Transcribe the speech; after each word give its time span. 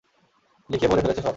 লিখে 0.69 0.87
ভরে 0.87 1.01
ফেলেছে 1.01 1.21
সব। 1.21 1.29